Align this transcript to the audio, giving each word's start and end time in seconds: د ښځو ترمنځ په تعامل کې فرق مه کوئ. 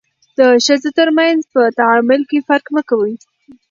د 0.37 0.39
ښځو 0.65 0.89
ترمنځ 0.99 1.39
په 1.53 1.61
تعامل 1.79 2.21
کې 2.29 2.39
فرق 2.47 2.65
مه 2.75 2.81
کوئ. 2.89 3.13